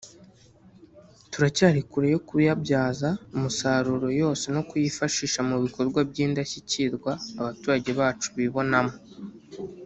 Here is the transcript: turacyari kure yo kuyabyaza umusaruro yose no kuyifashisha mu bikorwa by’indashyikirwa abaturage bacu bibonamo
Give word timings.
turacyari 1.31 1.79
kure 1.91 2.07
yo 2.15 2.19
kuyabyaza 2.27 3.09
umusaruro 3.35 4.07
yose 4.21 4.45
no 4.55 4.61
kuyifashisha 4.69 5.39
mu 5.49 5.55
bikorwa 5.63 5.99
by’indashyikirwa 6.09 7.11
abaturage 7.39 7.89
bacu 7.99 8.29
bibonamo 8.39 8.95